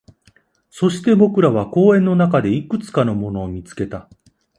[0.71, 4.09] そして、僕らは公園の中でいくつかのものを見つけた